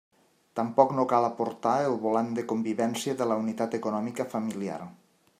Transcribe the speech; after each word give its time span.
Tampoc 0.59 0.93
no 0.99 1.03
cal 1.09 1.25
aportar 1.27 1.73
el 1.89 1.97
volant 2.05 2.31
de 2.39 2.45
convivència 2.53 3.15
de 3.19 3.27
la 3.33 3.37
unitat 3.43 3.77
econòmica 3.81 4.27
familiar. 4.33 4.79